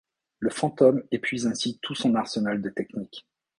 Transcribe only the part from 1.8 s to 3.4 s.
son arsenal de techniques.